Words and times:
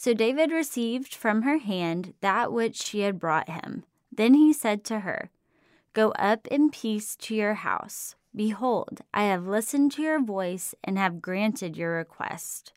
So 0.00 0.14
David 0.14 0.52
received 0.52 1.12
from 1.12 1.42
her 1.42 1.58
hand 1.58 2.14
that 2.20 2.52
which 2.52 2.76
she 2.80 3.00
had 3.00 3.18
brought 3.18 3.48
him. 3.50 3.82
Then 4.12 4.34
he 4.34 4.52
said 4.52 4.84
to 4.84 5.00
her, 5.00 5.28
Go 5.92 6.12
up 6.12 6.46
in 6.46 6.70
peace 6.70 7.16
to 7.16 7.34
your 7.34 7.54
house. 7.54 8.14
Behold, 8.32 9.00
I 9.12 9.24
have 9.24 9.48
listened 9.48 9.90
to 9.92 10.02
your 10.02 10.22
voice 10.22 10.72
and 10.84 10.96
have 10.96 11.20
granted 11.20 11.76
your 11.76 11.96
request. 11.96 12.72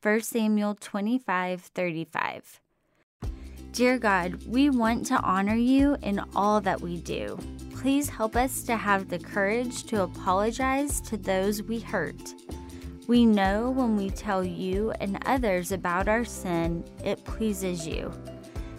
1 0.00 0.22
Samuel 0.22 0.74
25 0.80 1.60
35. 1.60 2.60
Dear 3.72 3.98
God, 3.98 4.42
we 4.46 4.70
want 4.70 5.04
to 5.06 5.20
honor 5.20 5.56
you 5.56 5.98
in 6.00 6.18
all 6.34 6.62
that 6.62 6.80
we 6.80 6.96
do. 6.96 7.38
Please 7.76 8.08
help 8.08 8.36
us 8.36 8.62
to 8.62 8.76
have 8.78 9.10
the 9.10 9.18
courage 9.18 9.84
to 9.84 10.02
apologize 10.02 11.02
to 11.02 11.18
those 11.18 11.62
we 11.62 11.80
hurt. 11.80 12.34
We 13.06 13.26
know 13.26 13.70
when 13.70 13.96
we 13.96 14.08
tell 14.08 14.42
you 14.42 14.92
and 14.92 15.18
others 15.26 15.72
about 15.72 16.08
our 16.08 16.24
sin, 16.24 16.84
it 17.04 17.22
pleases 17.24 17.86
you. 17.86 18.10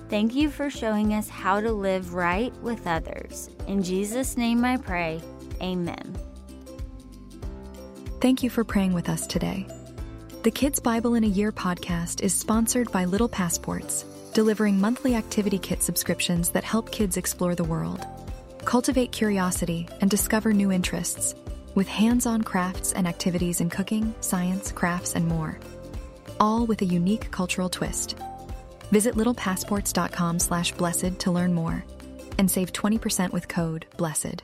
Thank 0.10 0.34
you 0.34 0.50
for 0.50 0.70
showing 0.70 1.14
us 1.14 1.30
how 1.30 1.62
to 1.62 1.72
live 1.72 2.16
right 2.16 2.54
with 2.62 2.88
others. 2.88 3.50
In 3.68 3.84
Jesus' 3.84 4.36
name 4.36 4.66
I 4.66 4.78
pray. 4.78 5.22
Amen. 5.62 6.16
Thank 8.20 8.42
you 8.42 8.50
for 8.50 8.64
praying 8.64 8.94
with 8.94 9.10
us 9.10 9.28
today. 9.28 9.68
The 10.42 10.52
Kids 10.52 10.80
Bible 10.80 11.14
in 11.14 11.24
a 11.24 11.28
Year 11.28 11.52
podcast 11.52 12.22
is 12.22 12.34
sponsored 12.34 12.92
by 12.92 13.06
Little 13.06 13.30
Passports, 13.30 14.06
delivering 14.34 14.80
monthly 14.80 15.14
activity 15.14 15.60
kit 15.60 15.84
subscriptions 15.84 16.50
that 16.50 16.64
help 16.64 16.92
kids 16.92 17.18
explore 17.18 17.54
the 17.54 17.64
world, 17.64 18.06
cultivate 18.64 19.12
curiosity, 19.12 19.88
and 20.02 20.10
discover 20.10 20.52
new 20.52 20.72
interests 20.72 21.36
with 21.76 21.88
hands 21.88 22.26
on 22.26 22.42
crafts 22.42 22.94
and 22.94 23.08
activities 23.08 23.62
in 23.62 23.70
cooking, 23.70 24.16
science, 24.22 24.72
crafts, 24.72 25.16
and 25.16 25.28
more, 25.28 25.60
all 26.40 26.66
with 26.66 26.82
a 26.82 26.86
unique 26.86 27.30
cultural 27.32 27.70
twist. 27.70 28.18
Visit 28.92 29.16
littlepassports.com 29.16 30.40
slash 30.40 30.72
blessed 30.72 31.20
to 31.20 31.32
learn 31.32 31.54
more 31.54 31.84
and 32.38 32.50
save 32.50 32.74
20% 32.74 33.32
with 33.32 33.48
code 33.48 33.86
BLESSED. 33.98 34.44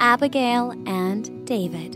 Abigail 0.00 0.72
and 0.86 1.46
David. 1.46 1.94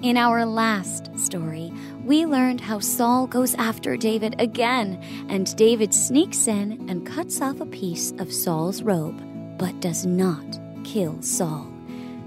In 0.00 0.16
our 0.16 0.46
last 0.46 1.10
story, 1.18 1.72
we 2.06 2.24
learned 2.24 2.60
how 2.60 2.78
Saul 2.78 3.26
goes 3.26 3.54
after 3.56 3.96
David 3.96 4.36
again, 4.38 5.02
and 5.28 5.54
David 5.56 5.92
sneaks 5.92 6.46
in 6.46 6.88
and 6.88 7.04
cuts 7.04 7.42
off 7.42 7.60
a 7.60 7.66
piece 7.66 8.12
of 8.18 8.32
Saul's 8.32 8.82
robe, 8.82 9.20
but 9.58 9.80
does 9.80 10.06
not 10.06 10.60
kill 10.84 11.20
Saul. 11.20 11.66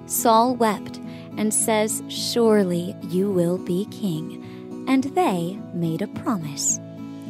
Saul 0.06 0.56
wept 0.56 1.00
and 1.38 1.54
says, 1.54 2.04
Surely 2.10 2.94
you 3.08 3.32
will 3.32 3.58
be 3.58 3.86
king. 3.86 4.86
And 4.90 5.06
they 5.16 5.58
made 5.74 6.02
a 6.02 6.08
promise. 6.08 6.78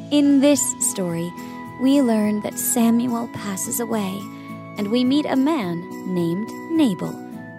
In 0.10 0.40
this 0.40 0.64
story, 0.92 1.30
we 1.84 2.02
learn 2.02 2.42
that 2.42 2.58
Samuel 2.58 3.30
passes 3.34 3.80
away, 3.80 4.20
and 4.80 4.90
we 4.90 5.04
meet 5.04 5.28
a 5.28 5.36
man 5.36 5.78
named 6.16 6.50
Nabal 6.72 7.14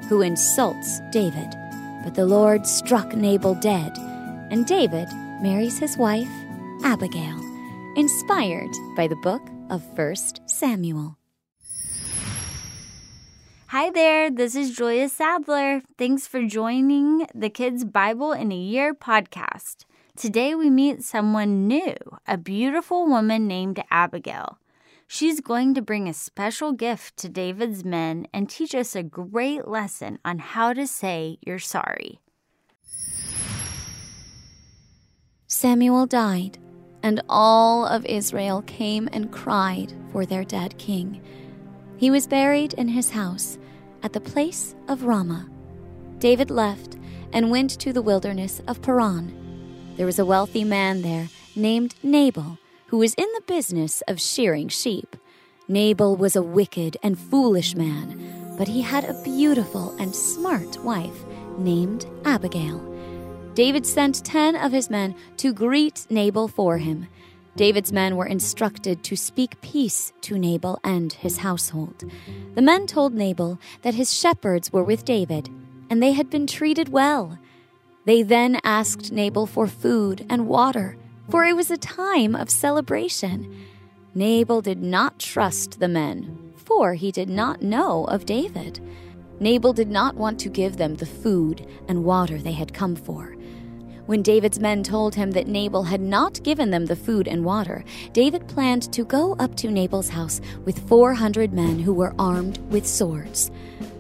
who 0.09 0.23
insults 0.23 1.01
David. 1.13 1.55
But 2.03 2.17
the 2.17 2.27
Lord 2.27 2.67
struck 2.67 3.15
Nabal 3.15 3.55
dead, 3.55 3.93
and 4.51 4.67
David 4.67 5.09
marries 5.41 5.79
his 5.79 5.97
wife, 5.97 6.29
Abigail, 6.83 7.39
inspired 7.97 8.71
by 8.97 9.07
the 9.07 9.17
book 9.17 9.43
of 9.71 9.83
1 9.97 10.15
Samuel. 10.47 11.17
Hi 13.69 13.89
there, 13.91 14.31
this 14.31 14.57
is 14.57 14.77
Julia 14.77 15.09
Sadler. 15.09 15.83
Thanks 15.97 16.27
for 16.27 16.45
joining 16.45 17.29
the 17.33 17.49
Kids 17.49 17.85
Bible 17.85 18.33
in 18.33 18.51
a 18.51 18.57
Year 18.57 18.93
podcast. 18.93 19.85
Today 20.17 20.57
we 20.57 20.69
meet 20.69 21.05
someone 21.05 21.69
new, 21.69 21.95
a 22.27 22.37
beautiful 22.37 23.07
woman 23.07 23.47
named 23.47 23.81
Abigail. 23.89 24.59
She's 25.07 25.41
going 25.41 25.75
to 25.75 25.83
bring 25.83 26.09
a 26.09 26.13
special 26.13 26.73
gift 26.73 27.17
to 27.19 27.29
David's 27.29 27.85
men 27.85 28.27
and 28.35 28.51
teach 28.51 28.75
us 28.75 28.97
a 28.97 29.05
great 29.05 29.69
lesson 29.69 30.19
on 30.25 30.41
how 30.41 30.73
to 30.73 30.87
say 30.87 31.39
you're 31.41 31.61
sorry. 31.61 32.21
Samuel 35.53 36.07
died, 36.07 36.59
and 37.03 37.21
all 37.29 37.85
of 37.85 38.07
Israel 38.07 38.63
came 38.63 39.09
and 39.13 39.33
cried 39.33 39.93
for 40.13 40.25
their 40.25 40.45
dead 40.45 40.79
king. 40.79 41.21
He 41.97 42.09
was 42.09 42.29
buried 42.29 42.73
in 42.75 42.87
his 42.87 43.11
house 43.11 43.59
at 44.05 44.13
the 44.13 44.21
place 44.21 44.77
of 44.87 45.03
Ramah. 45.03 45.51
David 46.21 46.53
left 46.53 46.99
and 47.33 47.51
went 47.51 47.71
to 47.81 47.93
the 47.93 48.01
wilderness 48.01 48.63
of 48.69 48.81
Paran. 48.81 49.35
There 49.97 50.07
was 50.07 50.21
a 50.21 50.25
wealthy 50.25 50.63
man 50.63 51.03
there 51.03 51.29
named 51.57 51.97
Nabal 52.01 52.57
who 52.87 52.99
was 52.99 53.15
in 53.15 53.27
the 53.35 53.43
business 53.49 54.05
of 54.07 54.21
shearing 54.21 54.69
sheep. 54.69 55.17
Nabal 55.67 56.15
was 56.15 56.37
a 56.37 56.45
wicked 56.45 56.97
and 57.03 57.19
foolish 57.19 57.75
man, 57.75 58.55
but 58.57 58.69
he 58.69 58.83
had 58.83 59.05
a 59.05 59.21
beautiful 59.25 59.97
and 59.99 60.15
smart 60.15 60.79
wife 60.85 61.25
named 61.59 62.07
Abigail. 62.25 62.90
David 63.55 63.85
sent 63.85 64.25
ten 64.25 64.57
of 64.57 64.73
his 64.73 64.91
men 64.91 65.15
to 65.39 65.53
greet 65.53 66.07
Nabal 66.11 66.49
for 66.49 66.79
him. 66.79 67.09
David's 67.57 67.93
men 67.93 68.17
were 68.17 68.27
instructed 68.27 69.03
to 69.05 69.17
speak 69.17 69.61
peace 69.61 70.13
to 70.23 70.39
Nabal 70.39 70.79
and 70.85 71.13
his 71.13 71.39
household. 71.39 72.05
The 72.55 72.63
men 72.63 72.87
told 72.87 73.13
Nabal 73.13 73.59
that 73.83 73.95
his 73.95 74.17
shepherds 74.17 74.73
were 74.73 74.85
with 74.85 75.05
David, 75.05 75.51
and 75.91 76.03
they 76.03 76.13
had 76.13 76.31
been 76.31 76.47
treated 76.47 76.91
well. 76.91 77.39
They 78.05 78.23
then 78.23 78.61
asked 78.65 79.13
Nabal 79.13 79.47
for 79.47 79.67
food 79.67 80.25
and 80.31 80.47
water 80.47 80.97
for 81.31 81.45
it 81.45 81.55
was 81.55 81.71
a 81.71 81.77
time 81.77 82.35
of 82.35 82.51
celebration. 82.51 83.67
Nabal 84.15 84.61
did 84.61 84.83
not 84.83 85.21
trust 85.21 85.79
the 85.79 85.87
men, 85.87 86.53
for 86.57 86.95
he 86.95 87.13
did 87.13 87.29
not 87.29 87.63
know 87.63 88.05
of 88.07 88.27
David. 88.27 88.81
Nabal 89.39 89.73
did 89.73 89.89
not 89.89 90.17
want 90.17 90.41
to 90.41 90.49
give 90.49 90.77
them 90.77 90.97
the 90.97 91.07
food 91.07 91.67
and 91.89 92.05
water 92.05 92.37
they 92.37 92.53
had 92.53 92.75
come 92.75 92.97
for. 92.97 93.37
When 94.11 94.23
David's 94.23 94.59
men 94.59 94.83
told 94.83 95.15
him 95.15 95.31
that 95.31 95.47
Nabal 95.47 95.85
had 95.85 96.01
not 96.01 96.43
given 96.43 96.73
them 96.73 96.87
the 96.87 96.97
food 96.97 97.29
and 97.29 97.45
water, 97.45 97.85
David 98.13 98.49
planned 98.49 98.93
to 98.93 99.05
go 99.05 99.37
up 99.39 99.55
to 99.59 99.71
Nabal's 99.71 100.09
house 100.09 100.41
with 100.65 100.89
400 100.89 101.53
men 101.53 101.79
who 101.79 101.95
were 101.95 102.13
armed 102.19 102.59
with 102.73 102.89
swords. 102.89 103.53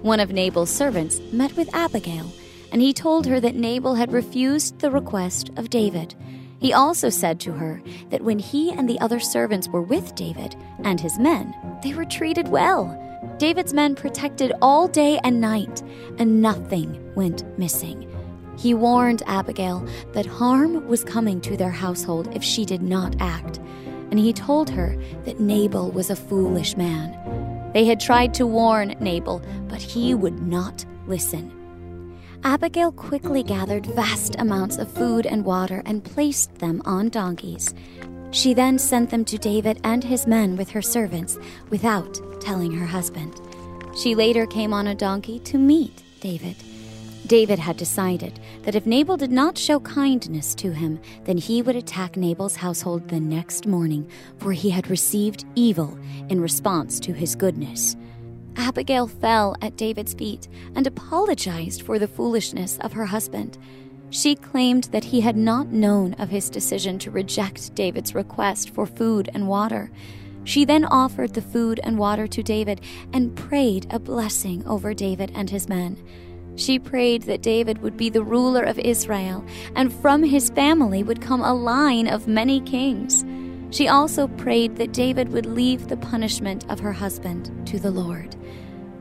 One 0.03 0.19
of 0.19 0.33
Nabal's 0.33 0.69
servants 0.69 1.21
met 1.33 1.57
with 1.57 1.73
Abigail, 1.73 2.29
and 2.73 2.83
he 2.83 2.93
told 2.93 3.25
her 3.27 3.39
that 3.39 3.55
Nabal 3.55 3.95
had 3.95 4.11
refused 4.11 4.81
the 4.81 4.91
request 4.91 5.51
of 5.57 5.71
David. 5.71 6.17
He 6.59 6.73
also 6.73 7.09
said 7.09 7.39
to 7.43 7.53
her 7.53 7.81
that 8.09 8.25
when 8.25 8.41
he 8.41 8.73
and 8.73 8.89
the 8.89 8.99
other 8.99 9.21
servants 9.21 9.69
were 9.69 9.81
with 9.81 10.17
David 10.17 10.57
and 10.83 11.01
his 11.01 11.21
men, 11.21 11.55
they 11.85 11.95
were 11.95 12.05
treated 12.05 12.49
well. 12.49 12.97
David's 13.39 13.73
men 13.73 13.95
protected 13.95 14.55
all 14.61 14.89
day 14.89 15.21
and 15.23 15.41
night, 15.41 15.85
and 16.19 16.43
nothing 16.43 17.15
went 17.15 17.45
missing. 17.57 18.11
He 18.61 18.75
warned 18.75 19.23
Abigail 19.27 19.87
that 20.13 20.27
harm 20.27 20.87
was 20.87 21.03
coming 21.03 21.41
to 21.41 21.57
their 21.57 21.71
household 21.71 22.29
if 22.37 22.45
she 22.45 22.67
did 22.67 22.83
not 22.83 23.17
act, 23.19 23.57
and 24.11 24.19
he 24.19 24.35
told 24.35 24.69
her 24.69 24.95
that 25.25 25.41
Nabal 25.41 25.91
was 25.91 26.11
a 26.11 26.17
foolish 26.17 26.77
man. 26.77 27.71
They 27.73 27.87
had 27.87 28.01
tried 28.01 28.35
to 28.35 28.47
warn 28.47 28.97
Nabal, 29.01 29.41
but 29.67 29.81
he 29.81 30.13
would 30.13 30.43
not 30.43 30.85
listen. 31.07 31.57
Abigail 32.45 32.93
quickly 32.93 33.43
gathered 33.43 33.87
vast 33.87 34.37
amounts 34.39 34.77
of 34.77 34.93
food 34.93 35.25
and 35.25 35.43
water 35.43 35.83
and 35.87 36.05
placed 36.05 36.57
them 36.57 36.83
on 36.85 37.09
donkeys. 37.09 37.75
She 38.31 38.53
then 38.53 38.79
sent 38.79 39.09
them 39.09 39.25
to 39.25 39.39
David 39.39 39.81
and 39.85 40.05
his 40.05 40.27
men 40.27 40.57
with 40.57 40.69
her 40.71 40.83
servants 40.83 41.39
without 41.71 42.21
telling 42.43 42.73
her 42.73 42.87
husband. 42.87 43.41
She 43.97 44.15
later 44.15 44.47
came 44.47 44.75
on 44.75 44.87
a 44.87 44.95
donkey 44.95 45.39
to 45.41 45.57
meet 45.57 46.03
David. 46.21 46.57
David 47.31 47.61
had 47.61 47.77
decided 47.77 48.41
that 48.65 48.75
if 48.75 48.87
Nabal 48.87 49.17
did 49.17 49.31
not 49.31 49.57
show 49.57 49.79
kindness 49.79 50.53
to 50.57 50.73
him, 50.73 50.99
then 51.23 51.39
he 51.39 51.63
would 51.63 51.77
attack 51.77 52.17
Nabal's 52.17 52.57
household 52.57 53.07
the 53.07 53.21
next 53.21 53.69
morning, 53.69 54.11
for 54.39 54.51
he 54.51 54.69
had 54.69 54.91
received 54.91 55.45
evil 55.55 55.97
in 56.29 56.41
response 56.41 56.99
to 56.99 57.13
his 57.13 57.37
goodness. 57.37 57.95
Abigail 58.57 59.07
fell 59.07 59.55
at 59.63 59.77
David's 59.77 60.13
feet 60.13 60.49
and 60.75 60.89
apologized 60.89 61.83
for 61.83 62.01
the 62.01 62.09
foolishness 62.09 62.79
of 62.79 62.95
her 62.95 63.07
husband. 63.07 63.59
She 64.11 64.35
claimed 64.35 64.89
that 64.91 65.05
he 65.05 65.21
had 65.21 65.37
not 65.37 65.69
known 65.69 66.15
of 66.15 66.31
his 66.31 66.51
decision 66.51 66.99
to 66.99 67.13
reject 67.13 67.77
David's 67.77 68.13
request 68.13 68.71
for 68.71 68.87
food 68.87 69.31
and 69.33 69.47
water. 69.47 69.93
She 70.43 70.65
then 70.65 70.85
offered 70.85 71.35
the 71.35 71.43
food 71.43 71.79
and 71.85 71.97
water 71.97 72.27
to 72.27 72.43
David 72.43 72.81
and 73.13 73.37
prayed 73.37 73.87
a 73.89 74.01
blessing 74.01 74.67
over 74.67 74.93
David 74.95 75.31
and 75.33 75.49
his 75.49 75.69
men. 75.69 75.97
She 76.61 76.79
prayed 76.79 77.23
that 77.23 77.41
David 77.41 77.79
would 77.79 77.97
be 77.97 78.11
the 78.11 78.23
ruler 78.23 78.63
of 78.63 78.79
Israel, 78.79 79.43
and 79.77 79.91
from 79.91 80.23
his 80.23 80.51
family 80.51 81.03
would 81.03 81.23
come 81.23 81.41
a 81.41 81.55
line 81.55 82.07
of 82.07 82.29
many 82.29 82.61
kings. 82.61 83.25
She 83.71 83.89
also 83.89 84.29
prayed 84.29 84.77
that 84.77 84.93
David 84.93 85.31
would 85.31 85.47
leave 85.47 85.89
the 85.89 85.97
punishment 85.97 86.67
of 86.69 86.79
her 86.79 86.93
husband 86.93 87.67
to 87.69 87.79
the 87.79 87.91
Lord. 87.91 88.37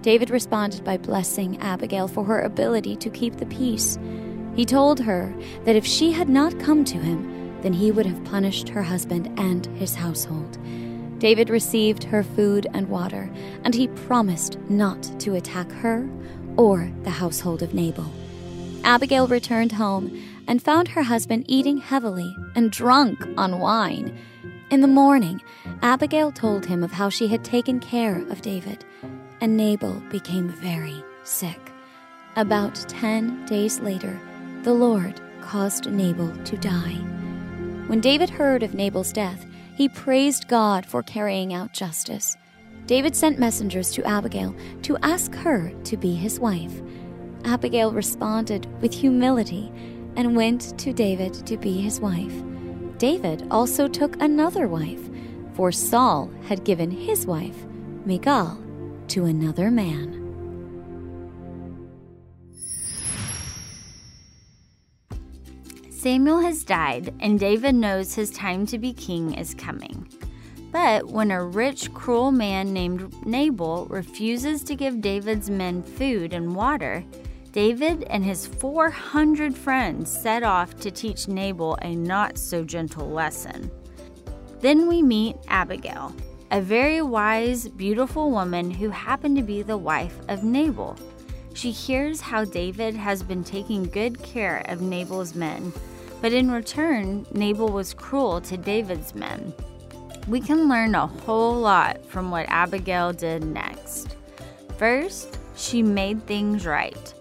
David 0.02 0.30
responded 0.30 0.86
by 0.86 0.96
blessing 0.96 1.60
Abigail 1.60 2.08
for 2.08 2.24
her 2.24 2.40
ability 2.40 2.96
to 2.96 3.10
keep 3.10 3.36
the 3.36 3.46
peace. 3.48 4.00
He 4.56 4.64
told 4.64 5.02
her 5.02 5.36
that 5.66 5.76
if 5.76 5.86
she 5.86 6.14
had 6.14 6.30
not 6.30 6.62
come 6.62 6.86
to 6.86 6.98
him, 6.98 7.60
then 7.62 7.74
he 7.74 7.92
would 7.92 8.06
have 8.06 8.24
punished 8.24 8.70
her 8.70 8.84
husband 8.84 9.38
and 9.38 9.66
his 9.78 9.96
household. 9.96 10.58
David 11.20 11.50
received 11.50 12.06
her 12.06 12.24
food 12.24 12.68
and 12.74 12.88
water, 12.88 13.30
and 13.66 13.76
he 13.76 13.90
promised 13.90 14.58
not 14.70 15.04
to 15.20 15.36
attack 15.36 15.70
her 15.70 16.10
or 16.58 16.92
the 17.04 17.10
household 17.10 17.62
of 17.62 17.74
Nabal. 17.74 18.12
Abigail 18.84 19.28
returned 19.28 19.74
home 19.74 20.22
and 20.48 20.62
found 20.62 20.88
her 20.88 21.04
husband 21.04 21.46
eating 21.48 21.78
heavily 21.78 22.36
and 22.56 22.72
drunk 22.72 23.24
on 23.38 23.60
wine. 23.60 24.18
In 24.72 24.82
the 24.82 24.88
morning, 24.88 25.42
Abigail 25.82 26.32
told 26.32 26.66
him 26.66 26.84
of 26.84 26.92
how 26.92 27.10
she 27.10 27.28
had 27.28 27.44
taken 27.44 27.80
care 27.80 28.18
of 28.30 28.42
David, 28.42 28.86
and 29.42 29.58
Nabal 29.58 30.02
became 30.10 30.50
very 30.50 31.04
sick. 31.24 31.60
About 32.36 32.76
ten 32.88 33.46
days 33.46 33.80
later, 33.80 34.20
the 34.64 34.74
Lord 34.74 35.20
caused 35.42 35.90
Nabal 35.92 36.32
to 36.46 36.58
die. 36.58 36.98
When 37.88 38.02
David 38.02 38.30
heard 38.30 38.62
of 38.62 38.74
Nabal's 38.74 39.12
death, 39.12 39.46
he 39.76 39.90
praised 39.90 40.48
God 40.48 40.86
for 40.86 41.02
carrying 41.02 41.54
out 41.54 41.74
justice. 41.74 42.38
David 42.86 43.16
sent 43.16 43.40
messengers 43.40 43.92
to 43.92 44.04
Abigail 44.06 44.56
to 44.84 44.98
ask 45.04 45.34
her 45.36 45.72
to 45.84 45.98
be 45.98 46.16
his 46.16 46.40
wife. 46.40 46.82
Abigail 47.46 47.92
responded 47.92 48.68
with 48.82 48.94
humility 48.94 49.72
and 50.16 50.36
went 50.36 50.78
to 50.80 50.92
David 50.92 51.34
to 51.46 51.58
be 51.58 51.80
his 51.80 52.00
wife. 52.00 52.34
David 52.98 53.48
also 53.50 53.88
took 53.88 54.22
another 54.22 54.68
wife, 54.68 55.10
for 55.54 55.72
Saul 55.72 56.30
had 56.48 56.66
given 56.66 56.92
his 56.92 57.26
wife, 57.26 57.66
Michal, 58.06 58.58
to 59.10 59.26
another 59.26 59.72
man. 59.72 60.20
Samuel 65.90 66.40
has 66.40 66.64
died, 66.64 67.14
and 67.20 67.40
David 67.40 67.76
knows 67.76 68.16
his 68.16 68.32
time 68.32 68.66
to 68.68 68.78
be 68.78 68.94
king 68.94 69.34
is 69.34 69.54
coming. 69.54 70.08
But 70.72 71.08
when 71.08 71.32
a 71.32 71.44
rich, 71.44 71.94
cruel 71.94 72.32
man 72.32 72.74
named 72.74 73.26
Nabal 73.26 73.88
refuses 73.88 74.64
to 74.64 74.76
give 74.76 75.02
David's 75.02 75.50
men 75.50 75.82
food 75.82 76.34
and 76.34 76.56
water, 76.56 77.04
David 77.52 78.04
and 78.04 78.24
his 78.24 78.46
400 78.46 79.56
friends 79.56 80.12
set 80.12 80.44
off 80.44 80.76
to 80.82 80.92
teach 80.92 81.28
Nabal 81.28 81.78
a 81.82 81.96
not 81.96 82.38
so 82.38 82.64
gentle 82.64 83.10
lesson. 83.10 83.72
Then 84.60 84.88
we 84.88 85.02
meet 85.02 85.38
Abigail, 85.48 86.14
a 86.52 86.62
very 86.62 87.02
wise, 87.02 87.68
beautiful 87.68 88.30
woman 88.30 88.70
who 88.70 88.90
happened 88.90 89.38
to 89.38 89.44
be 89.44 89.64
the 89.64 89.78
wife 89.78 90.20
of 90.28 90.44
Nabal. 90.44 90.96
She 91.56 91.72
hears 91.72 92.22
how 92.22 92.46
David 92.46 92.96
has 92.96 93.24
been 93.24 93.44
taking 93.44 93.84
good 93.84 94.22
care 94.22 94.64
of 94.68 94.82
Nabal's 94.82 95.34
men, 95.34 95.74
but 96.22 96.34
in 96.34 96.52
return, 96.52 97.26
Nabal 97.34 97.70
was 97.70 97.96
cruel 97.96 98.42
to 98.42 98.58
David's 98.58 99.16
men. 99.16 99.54
We 100.30 100.40
can 100.40 100.70
learn 100.70 100.94
a 100.94 101.08
whole 101.08 101.56
lot 101.56 102.06
from 102.06 102.30
what 102.30 102.46
Abigail 102.50 103.14
did 103.14 103.44
next. 103.44 104.16
First, 104.78 105.40
she 105.56 105.82
made 105.82 106.24
things 106.28 106.68
right. 106.68 107.14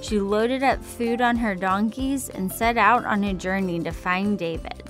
She 0.00 0.18
loaded 0.18 0.62
up 0.62 0.82
food 0.82 1.20
on 1.20 1.36
her 1.36 1.54
donkeys 1.54 2.30
and 2.30 2.50
set 2.50 2.78
out 2.78 3.04
on 3.04 3.22
a 3.24 3.34
journey 3.34 3.80
to 3.80 3.90
find 3.90 4.38
David. 4.38 4.82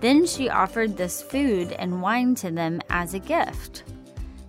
Then 0.00 0.26
she 0.26 0.50
offered 0.50 0.94
this 0.94 1.22
food 1.22 1.72
and 1.72 2.02
wine 2.02 2.34
to 2.36 2.50
them 2.50 2.82
as 2.90 3.14
a 3.14 3.18
gift. 3.18 3.84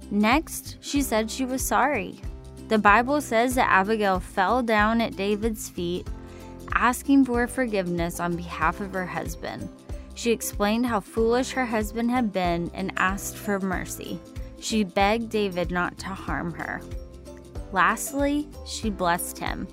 Next, 0.10 0.76
she 0.82 1.02
said 1.02 1.32
she 1.32 1.46
was 1.46 1.62
sorry. 1.62 2.20
The 2.68 2.78
Bible 2.78 3.22
says 3.22 3.56
that 3.56 3.70
Abigail 3.70 4.20
fell 4.20 4.62
down 4.62 5.00
at 5.00 5.16
David's 5.16 5.70
feet, 5.70 6.06
asking 6.74 7.24
for 7.24 7.48
forgiveness 7.48 8.20
on 8.20 8.36
behalf 8.36 8.82
of 8.82 8.92
her 8.92 9.06
husband. 9.06 9.70
She 10.16 10.32
explained 10.32 10.86
how 10.86 11.00
foolish 11.00 11.52
her 11.52 11.66
husband 11.66 12.12
had 12.12 12.32
been 12.32 12.70
and 12.74 12.94
asked 12.98 13.38
for 13.38 13.60
mercy. 13.60 14.20
She 14.60 14.84
begged 14.84 15.30
David 15.30 15.72
not 15.72 15.98
to 16.00 16.08
harm 16.08 16.54
her. 16.54 16.82
Lastly, 17.72 18.48
she 18.66 18.90
blessed 18.90 19.40
him. 19.40 19.68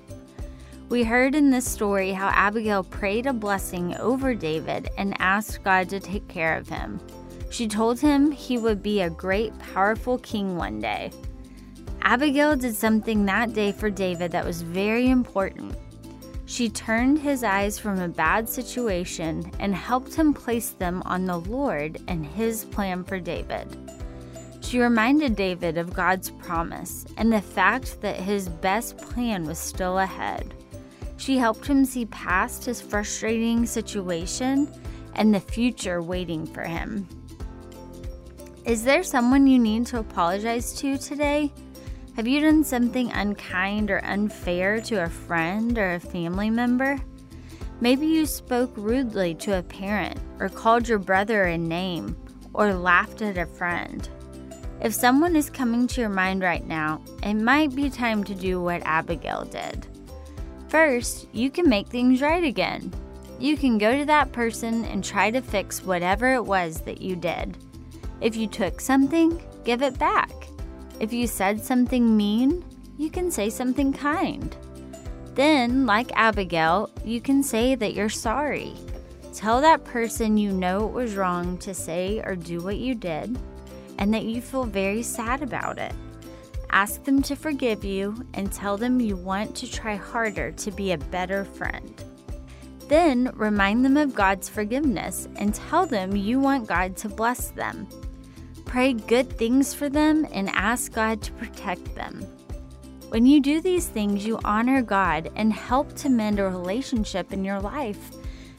We 0.89 1.03
heard 1.03 1.35
in 1.35 1.51
this 1.51 1.67
story 1.69 2.13
how 2.13 2.29
Abigail 2.29 2.83
prayed 2.83 3.27
a 3.27 3.33
blessing 3.33 3.95
over 3.97 4.33
David 4.33 4.89
and 4.97 5.15
asked 5.19 5.63
God 5.63 5.87
to 5.89 5.99
take 5.99 6.27
care 6.27 6.57
of 6.57 6.67
him. 6.67 6.99
She 7.51 7.67
told 7.67 7.99
him 7.99 8.31
he 8.31 8.57
would 8.57 8.81
be 8.81 9.01
a 9.01 9.09
great, 9.09 9.57
powerful 9.59 10.17
king 10.17 10.55
one 10.55 10.79
day. 10.79 11.11
Abigail 12.01 12.55
did 12.55 12.75
something 12.75 13.25
that 13.25 13.53
day 13.53 13.71
for 13.71 13.91
David 13.91 14.31
that 14.31 14.45
was 14.45 14.63
very 14.63 15.09
important. 15.09 15.75
She 16.49 16.67
turned 16.67 17.19
his 17.19 17.43
eyes 17.43 17.77
from 17.77 17.99
a 17.99 18.07
bad 18.07 18.49
situation 18.49 19.51
and 19.59 19.75
helped 19.75 20.15
him 20.15 20.33
place 20.33 20.71
them 20.71 21.03
on 21.05 21.25
the 21.25 21.37
Lord 21.37 21.99
and 22.07 22.25
his 22.25 22.65
plan 22.65 23.03
for 23.03 23.19
David. 23.19 23.77
She 24.61 24.79
reminded 24.79 25.35
David 25.35 25.77
of 25.77 25.93
God's 25.93 26.31
promise 26.31 27.05
and 27.17 27.31
the 27.31 27.39
fact 27.39 28.01
that 28.01 28.15
his 28.15 28.49
best 28.49 28.97
plan 28.97 29.45
was 29.45 29.59
still 29.59 29.99
ahead. 29.99 30.55
She 31.17 31.37
helped 31.37 31.67
him 31.67 31.85
see 31.85 32.07
past 32.07 32.65
his 32.65 32.81
frustrating 32.81 33.67
situation 33.67 34.73
and 35.13 35.31
the 35.31 35.39
future 35.39 36.01
waiting 36.01 36.47
for 36.47 36.63
him. 36.63 37.07
Is 38.65 38.83
there 38.83 39.03
someone 39.03 39.45
you 39.45 39.59
need 39.59 39.85
to 39.87 39.99
apologize 39.99 40.73
to 40.79 40.97
today? 40.97 41.53
Have 42.19 42.27
you 42.27 42.41
done 42.41 42.65
something 42.65 43.13
unkind 43.13 43.89
or 43.89 44.03
unfair 44.03 44.81
to 44.81 45.03
a 45.05 45.09
friend 45.09 45.77
or 45.77 45.93
a 45.93 46.01
family 46.01 46.49
member? 46.49 46.99
Maybe 47.79 48.07
you 48.07 48.25
spoke 48.25 48.73
rudely 48.75 49.33
to 49.35 49.57
a 49.57 49.63
parent, 49.63 50.19
or 50.37 50.49
called 50.49 50.85
your 50.85 50.99
brother 50.99 51.45
a 51.45 51.57
name, 51.57 52.17
or 52.51 52.73
laughed 52.73 53.21
at 53.21 53.37
a 53.37 53.45
friend. 53.45 54.09
If 54.81 54.93
someone 54.93 55.37
is 55.37 55.49
coming 55.49 55.87
to 55.87 56.01
your 56.01 56.09
mind 56.09 56.43
right 56.43 56.67
now, 56.67 57.01
it 57.23 57.35
might 57.35 57.73
be 57.73 57.89
time 57.89 58.25
to 58.25 58.35
do 58.35 58.61
what 58.61 58.81
Abigail 58.83 59.45
did. 59.45 59.87
First, 60.67 61.29
you 61.31 61.49
can 61.49 61.69
make 61.69 61.87
things 61.87 62.21
right 62.21 62.43
again. 62.43 62.93
You 63.39 63.55
can 63.55 63.77
go 63.77 63.97
to 63.97 64.03
that 64.03 64.33
person 64.33 64.83
and 64.83 65.05
try 65.05 65.31
to 65.31 65.39
fix 65.39 65.85
whatever 65.85 66.33
it 66.33 66.43
was 66.43 66.81
that 66.81 66.99
you 66.99 67.15
did. 67.15 67.57
If 68.19 68.35
you 68.35 68.47
took 68.47 68.81
something, 68.81 69.41
give 69.63 69.81
it 69.81 69.97
back. 69.97 70.33
If 70.99 71.13
you 71.13 71.27
said 71.27 71.63
something 71.63 72.17
mean, 72.17 72.63
you 72.97 73.09
can 73.09 73.31
say 73.31 73.49
something 73.49 73.93
kind. 73.93 74.55
Then, 75.35 75.85
like 75.85 76.11
Abigail, 76.15 76.89
you 77.05 77.21
can 77.21 77.41
say 77.41 77.75
that 77.75 77.93
you're 77.93 78.09
sorry. 78.09 78.73
Tell 79.33 79.61
that 79.61 79.85
person 79.85 80.37
you 80.37 80.51
know 80.51 80.85
it 80.85 80.91
was 80.91 81.15
wrong 81.15 81.57
to 81.59 81.73
say 81.73 82.21
or 82.25 82.35
do 82.35 82.59
what 82.59 82.77
you 82.77 82.95
did, 82.95 83.39
and 83.97 84.13
that 84.13 84.25
you 84.25 84.41
feel 84.41 84.65
very 84.65 85.01
sad 85.01 85.41
about 85.41 85.77
it. 85.77 85.93
Ask 86.71 87.03
them 87.03 87.21
to 87.23 87.35
forgive 87.35 87.85
you 87.85 88.25
and 88.33 88.51
tell 88.51 88.75
them 88.75 88.99
you 88.99 89.15
want 89.15 89.55
to 89.55 89.71
try 89.71 89.95
harder 89.95 90.51
to 90.51 90.71
be 90.71 90.91
a 90.91 90.97
better 90.97 91.45
friend. 91.45 92.03
Then 92.89 93.31
remind 93.35 93.85
them 93.85 93.97
of 93.97 94.13
God's 94.13 94.49
forgiveness 94.49 95.29
and 95.37 95.55
tell 95.55 95.85
them 95.85 96.15
you 96.15 96.39
want 96.39 96.67
God 96.67 96.97
to 96.97 97.07
bless 97.07 97.49
them. 97.51 97.87
Pray 98.69 98.93
good 98.93 99.35
things 99.35 99.73
for 99.73 99.89
them 99.89 100.27
and 100.31 100.47
ask 100.49 100.93
God 100.93 101.23
to 101.23 101.31
protect 101.31 101.95
them. 101.95 102.21
When 103.09 103.25
you 103.25 103.41
do 103.41 103.61
these 103.61 103.87
things, 103.87 104.27
you 104.27 104.39
honor 104.45 104.83
God 104.83 105.31
and 105.35 105.51
help 105.51 105.95
to 105.95 106.07
mend 106.07 106.39
a 106.39 106.43
relationship 106.43 107.33
in 107.33 107.43
your 107.43 107.59
life 107.59 108.11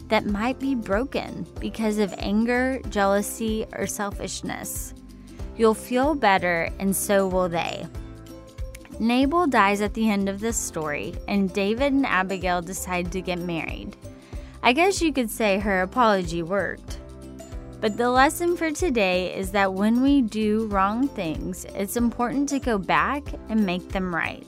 that 0.09 0.27
might 0.27 0.59
be 0.59 0.75
broken 0.75 1.47
because 1.61 1.99
of 1.99 2.13
anger, 2.19 2.81
jealousy, 2.91 3.67
or 3.73 3.87
selfishness. 3.87 4.95
You'll 5.57 5.75
feel 5.75 6.17
better, 6.17 6.69
and 6.81 6.95
so 6.97 7.29
will 7.29 7.49
they. 7.49 7.87
Nabal 8.99 9.47
dies 9.47 9.81
at 9.81 9.95
the 9.95 10.11
end 10.11 10.29
of 10.29 10.41
this 10.41 10.57
story, 10.57 11.15
and 11.29 11.53
David 11.53 11.93
and 11.93 12.05
Abigail 12.05 12.63
decide 12.63 13.13
to 13.13 13.21
get 13.21 13.39
married. 13.39 13.97
I 14.61 14.73
guess 14.73 15.01
you 15.01 15.13
could 15.13 15.31
say 15.31 15.61
her 15.61 15.83
apology 15.83 16.43
worked. 16.43 17.00
But 17.81 17.97
the 17.97 18.11
lesson 18.11 18.59
for 18.59 18.71
today 18.71 19.35
is 19.35 19.53
that 19.53 19.73
when 19.73 20.03
we 20.03 20.21
do 20.21 20.67
wrong 20.67 21.09
things, 21.09 21.65
it's 21.75 21.97
important 21.97 22.49
to 22.51 22.59
go 22.59 22.77
back 22.77 23.25
and 23.49 23.65
make 23.65 23.89
them 23.89 24.15
right. 24.15 24.47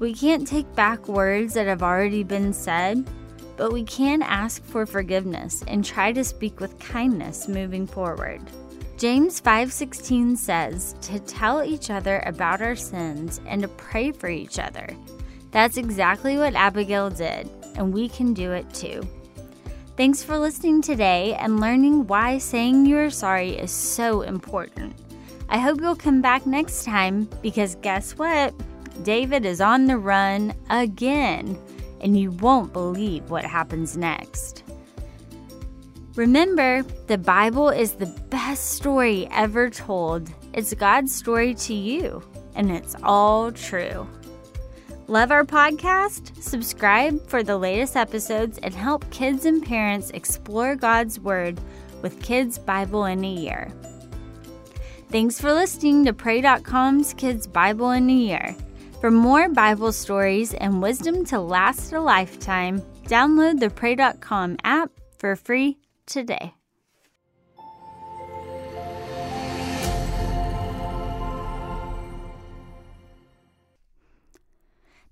We 0.00 0.14
can't 0.14 0.46
take 0.46 0.74
back 0.74 1.06
words 1.06 1.54
that 1.54 1.68
have 1.68 1.82
already 1.82 2.24
been 2.24 2.52
said, 2.52 3.08
but 3.56 3.72
we 3.72 3.84
can 3.84 4.22
ask 4.22 4.64
for 4.64 4.84
forgiveness 4.84 5.62
and 5.68 5.84
try 5.84 6.12
to 6.12 6.24
speak 6.24 6.58
with 6.58 6.78
kindness 6.80 7.46
moving 7.46 7.86
forward. 7.86 8.40
James 8.96 9.40
5:16 9.40 10.36
says 10.36 10.96
to 11.02 11.20
tell 11.20 11.62
each 11.62 11.88
other 11.88 12.20
about 12.26 12.60
our 12.60 12.74
sins 12.74 13.40
and 13.46 13.62
to 13.62 13.68
pray 13.68 14.10
for 14.10 14.28
each 14.28 14.58
other. 14.58 14.88
That's 15.52 15.76
exactly 15.76 16.36
what 16.36 16.54
Abigail 16.54 17.10
did, 17.10 17.48
and 17.76 17.94
we 17.94 18.08
can 18.08 18.34
do 18.34 18.52
it 18.52 18.72
too. 18.74 19.06
Thanks 20.00 20.22
for 20.22 20.38
listening 20.38 20.80
today 20.80 21.34
and 21.38 21.60
learning 21.60 22.06
why 22.06 22.38
saying 22.38 22.86
you're 22.86 23.10
sorry 23.10 23.50
is 23.50 23.70
so 23.70 24.22
important. 24.22 24.96
I 25.50 25.58
hope 25.58 25.78
you'll 25.78 25.94
come 25.94 26.22
back 26.22 26.46
next 26.46 26.84
time 26.84 27.28
because 27.42 27.74
guess 27.74 28.12
what? 28.16 28.54
David 29.02 29.44
is 29.44 29.60
on 29.60 29.84
the 29.84 29.98
run 29.98 30.54
again, 30.70 31.58
and 32.00 32.18
you 32.18 32.30
won't 32.30 32.72
believe 32.72 33.28
what 33.28 33.44
happens 33.44 33.94
next. 33.94 34.62
Remember, 36.14 36.82
the 37.06 37.18
Bible 37.18 37.68
is 37.68 37.92
the 37.92 38.06
best 38.30 38.70
story 38.70 39.28
ever 39.30 39.68
told. 39.68 40.30
It's 40.54 40.72
God's 40.72 41.14
story 41.14 41.54
to 41.56 41.74
you, 41.74 42.22
and 42.54 42.70
it's 42.70 42.96
all 43.02 43.52
true. 43.52 44.08
Love 45.10 45.32
our 45.32 45.44
podcast? 45.44 46.40
Subscribe 46.40 47.20
for 47.26 47.42
the 47.42 47.58
latest 47.58 47.96
episodes 47.96 48.58
and 48.58 48.72
help 48.72 49.10
kids 49.10 49.44
and 49.44 49.60
parents 49.60 50.10
explore 50.10 50.76
God's 50.76 51.18
Word 51.18 51.60
with 52.00 52.22
Kids 52.22 52.60
Bible 52.60 53.06
in 53.06 53.24
a 53.24 53.32
Year. 53.32 53.72
Thanks 55.08 55.40
for 55.40 55.52
listening 55.52 56.04
to 56.04 56.12
Pray.com's 56.12 57.12
Kids 57.14 57.48
Bible 57.48 57.90
in 57.90 58.08
a 58.08 58.12
Year. 58.12 58.54
For 59.00 59.10
more 59.10 59.48
Bible 59.48 59.90
stories 59.90 60.54
and 60.54 60.80
wisdom 60.80 61.24
to 61.24 61.40
last 61.40 61.92
a 61.92 62.00
lifetime, 62.00 62.80
download 63.06 63.58
the 63.58 63.70
Pray.com 63.70 64.58
app 64.62 64.92
for 65.18 65.34
free 65.34 65.78
today. 66.06 66.54